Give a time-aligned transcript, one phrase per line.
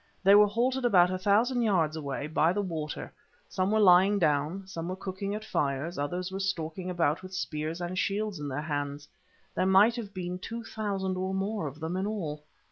[0.23, 3.13] They were halted about a thousand yards away, by the water;
[3.47, 7.79] some were lying down, some were cooking at fires, others were stalking about with spears
[7.79, 9.07] and shields in their hands;
[9.53, 12.43] there might have been two thousand or more of them in all.